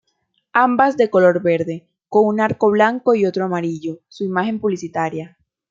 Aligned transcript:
Ambas 0.53 0.97
de 0.97 1.11
color 1.11 1.43
verde, 1.43 1.85
con 2.09 2.25
un 2.25 2.39
arco 2.41 2.71
blanco 2.71 3.13
y 3.13 3.27
otro 3.27 3.45
amarillo, 3.45 3.99
su 4.09 4.23
imagen 4.23 4.59
publicitaria. 4.59 5.37